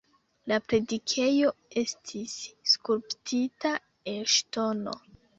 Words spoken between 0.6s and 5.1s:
predikejo estis skulptita el ŝtono.